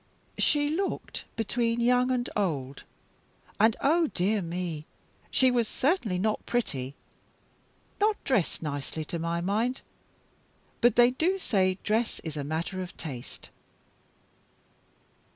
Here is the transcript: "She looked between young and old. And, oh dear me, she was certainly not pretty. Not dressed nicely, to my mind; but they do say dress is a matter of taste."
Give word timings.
"She 0.39 0.71
looked 0.71 1.25
between 1.35 1.79
young 1.79 2.09
and 2.09 2.27
old. 2.35 2.85
And, 3.59 3.77
oh 3.81 4.07
dear 4.07 4.41
me, 4.41 4.87
she 5.29 5.51
was 5.51 5.67
certainly 5.67 6.17
not 6.17 6.43
pretty. 6.47 6.95
Not 7.99 8.15
dressed 8.23 8.63
nicely, 8.63 9.05
to 9.05 9.19
my 9.19 9.41
mind; 9.41 9.81
but 10.81 10.95
they 10.95 11.11
do 11.11 11.37
say 11.37 11.77
dress 11.83 12.19
is 12.23 12.35
a 12.35 12.43
matter 12.43 12.81
of 12.81 12.97
taste." 12.97 13.51